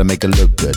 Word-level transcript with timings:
Gotta 0.00 0.08
make 0.08 0.24
it 0.24 0.30
look 0.30 0.56
good. 0.56 0.76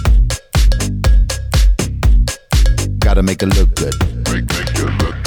Gotta 2.99 3.23
make 3.23 3.41
it 3.41 3.55
look 3.55 3.73
good. 3.73 3.93
Make, 4.29 4.49
make 4.49 4.69
it 4.69 4.79
look 4.83 4.97
good. 4.99 5.22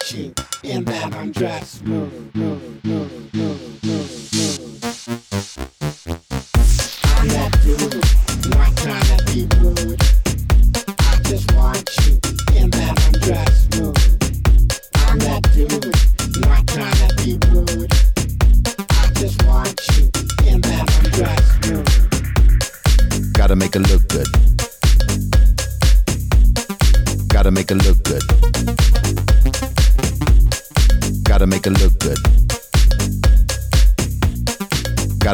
When 0.00 0.34
again 0.62 1.14
I 1.14 1.28
just 1.28 1.84
can 1.84 2.30
feel 2.30 2.47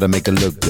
the 0.05 0.21
pain 0.21 0.35
is 0.37 0.45
lifting 0.45 0.64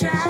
try. 0.00 0.27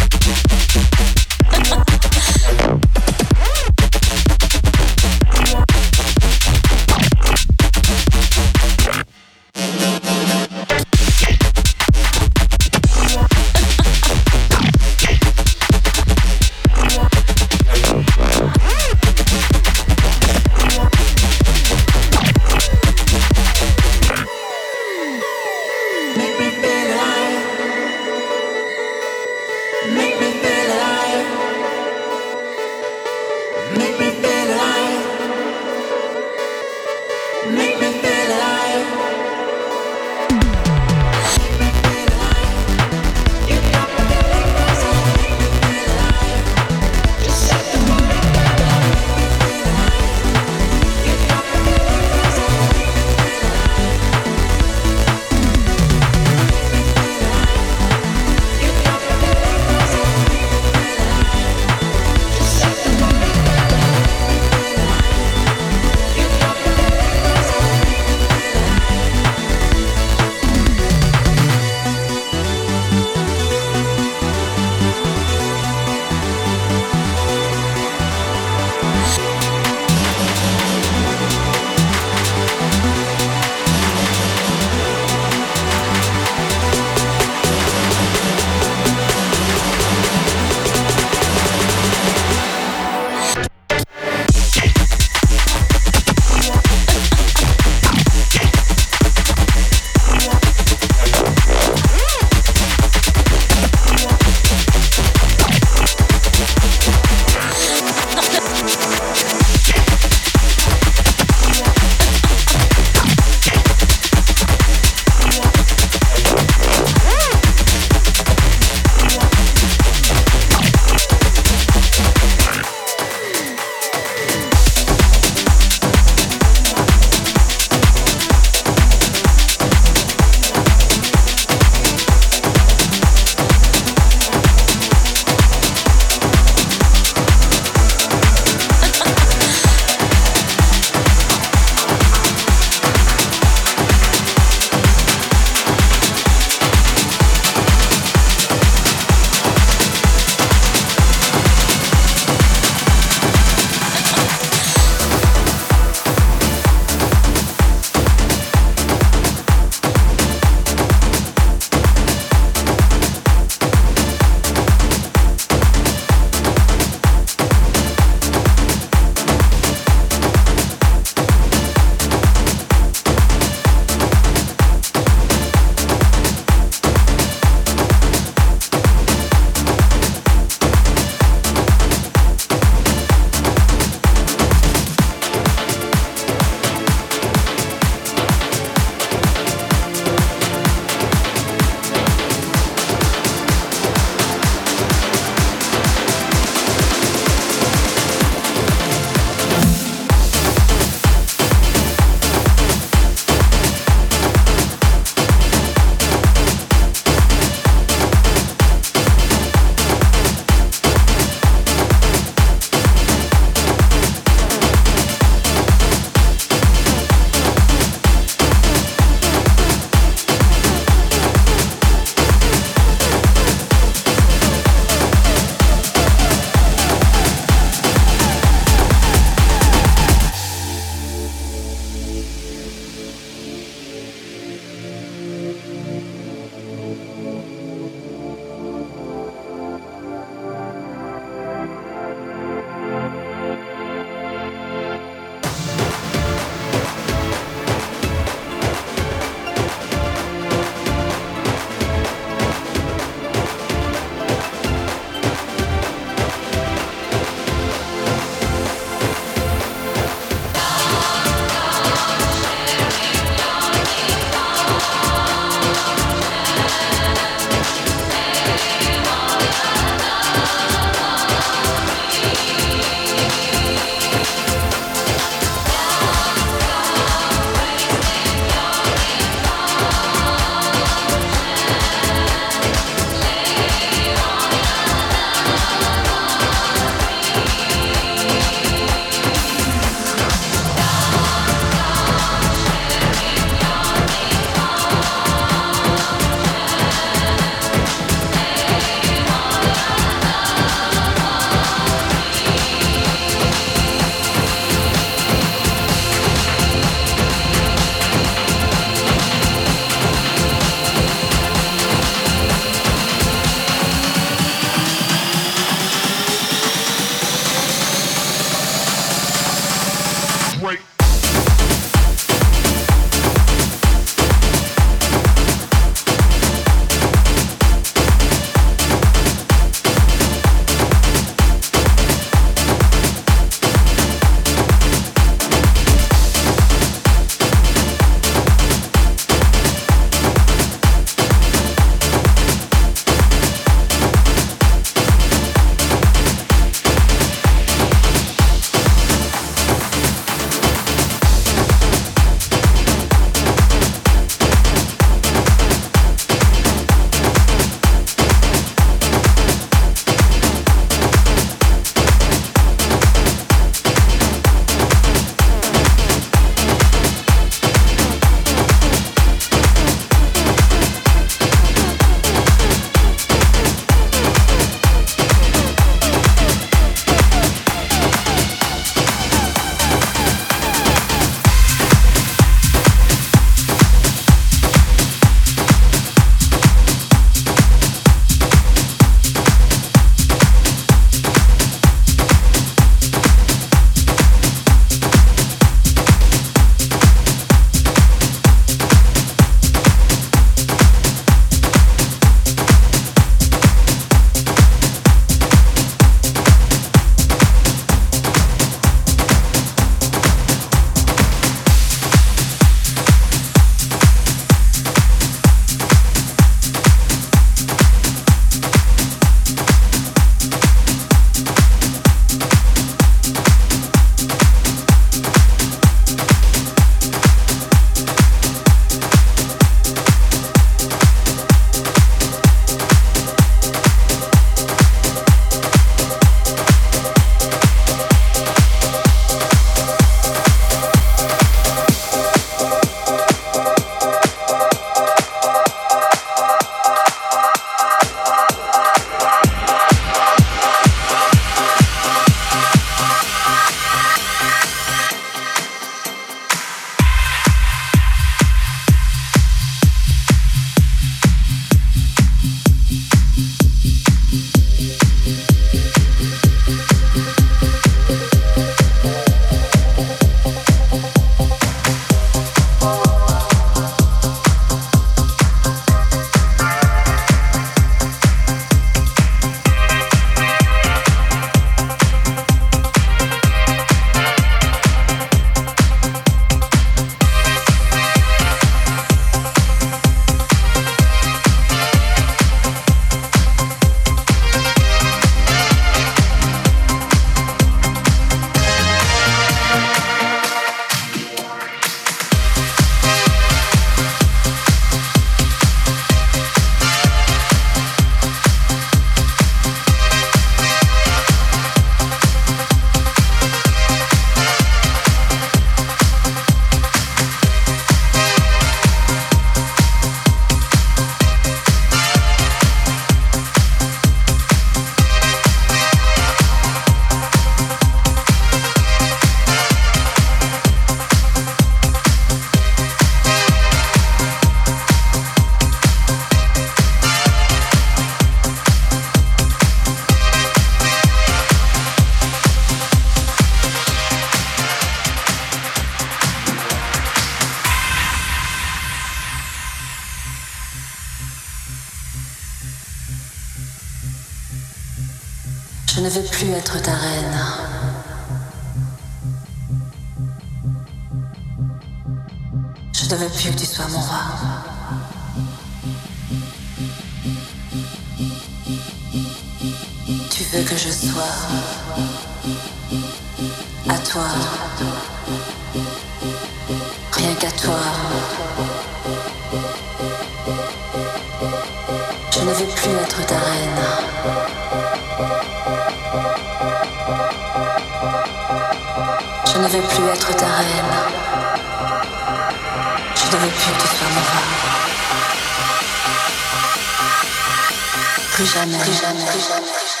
Plus. 598.31 598.45
Jamais, 598.45 598.77
plus 598.77 598.93
jamais, 598.93 599.25
plus 599.25 599.47
jamais. 599.47 600.00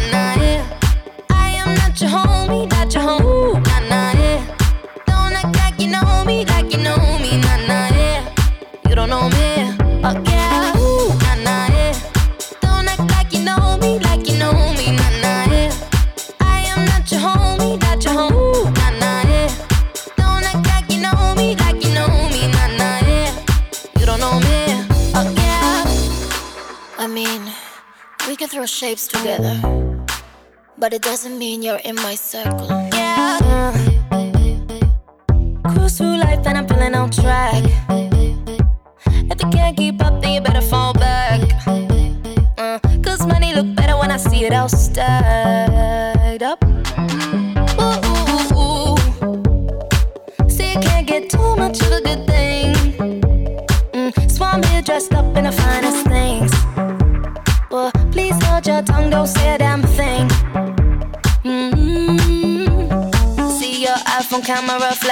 but 30.81 30.93
it 30.93 31.03
doesn't 31.03 31.37
mean 31.37 31.61
you're 31.61 31.83
in 31.85 31.95
my 31.97 32.15
circle. 32.15 32.67
Yeah. 32.91 33.37
Cruise 35.63 35.95
through 35.99 36.17
life 36.17 36.43
and 36.47 36.57
I'm 36.57 36.67
feeling 36.67 36.95
on 36.95 37.11
track. 37.11 37.60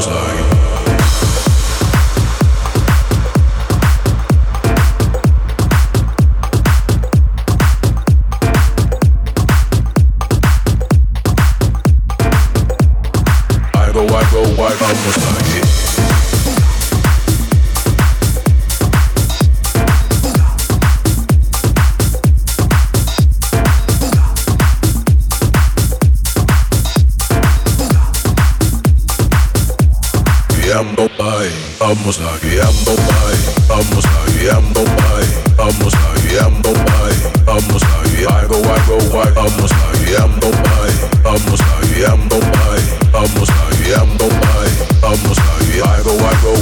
was 0.00 0.06
her. 0.06 0.29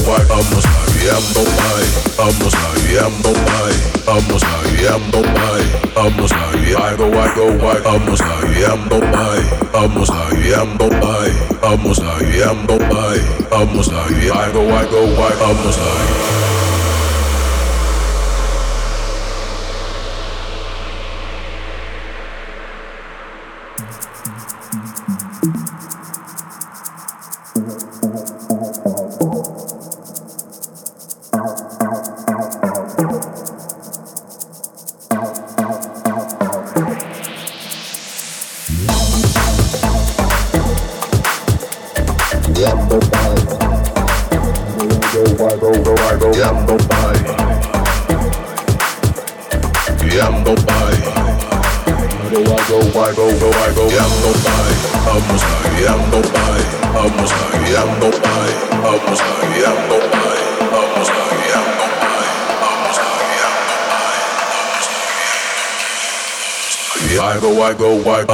why? 0.08 0.24
I'm 0.32 0.40
a 0.40 0.60
star, 0.64 0.88
I'm 1.12 1.26
no 1.36 1.44
why. 1.44 1.84
I'm 2.16 2.40
a 2.40 2.48
star, 2.48 2.74
I'm 3.04 3.14
no 3.22 3.32
why. 3.44 3.72
I'm 4.08 4.30
a 4.32 4.38
star, 4.40 4.64
I'm 4.88 5.04
no 5.12 5.20
why. 5.36 5.60
I'm 5.96 6.18
a 6.18 6.28
star, 6.28 6.56
I 6.56 6.96
go, 6.96 7.06
I 7.12 7.34
go, 7.36 7.44
why? 7.58 7.76
I'm 7.84 8.08
a 8.08 8.16
star, 8.16 8.44
I'm 8.72 8.88
no 8.88 8.98
why. 9.12 9.38
I'm 9.74 9.96
a 9.96 10.06
star, 10.06 10.32
I'm 10.32 10.70
no 10.78 10.88
why. 11.02 11.28
I'm 11.62 11.86
a 11.86 11.94
star, 11.94 12.22
I'm 12.24 12.66
no 12.66 12.76
why. 12.88 13.20
I'm 13.52 13.78
a 13.78 13.84
star, 13.84 14.08
I 14.08 14.52
go, 14.52 14.62
I 14.70 14.84
go, 14.90 15.00
why? 15.18 15.32
I'm 15.44 15.68
a 15.68 15.72
star 15.72 16.47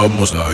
go, 0.08 0.40
I 0.40 0.53